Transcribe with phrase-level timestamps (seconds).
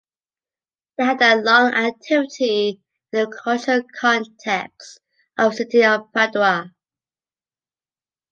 [0.97, 2.69] They had a long activity
[3.13, 4.99] in the cultural context
[5.37, 6.73] of the city of Padua.